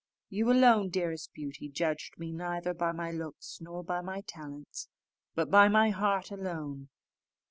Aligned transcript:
You 0.29 0.51
alone, 0.51 0.89
dearest 0.89 1.31
Beauty, 1.31 1.69
judged 1.69 2.17
me 2.17 2.31
neither 2.33 2.73
by 2.73 2.91
my 2.91 3.11
looks 3.11 3.59
nor 3.61 3.83
by 3.83 4.01
my 4.01 4.21
talents, 4.21 4.87
but 5.35 5.51
by 5.51 5.67
my 5.67 5.91
heart 5.91 6.31
alone. 6.31 6.89